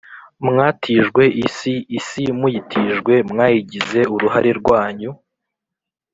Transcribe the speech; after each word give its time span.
mwatijwe 0.45 1.23
isi, 1.45 1.73
isi 1.97 2.23
muyitijwe 2.39 3.13
mwayigize 3.31 3.99
uruhare 4.15 4.51
rwanyu, 4.59 5.11